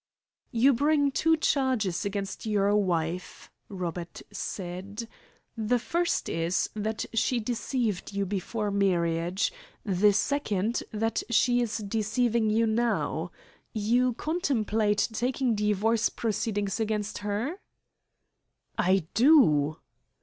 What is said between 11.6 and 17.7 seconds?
is deceiving you now. You contemplate taking divorce proceedings against her?"